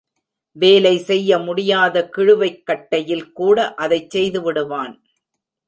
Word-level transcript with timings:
வேலை 0.55 0.97
செய்ய 0.97 1.39
முடியாத 1.39 2.09
கிளுவைக் 2.17 2.63
கட்டையில் 2.63 3.31
கூட 3.31 3.73
அதைச் 3.75 4.09
செய்துவிடுவான். 4.15 4.93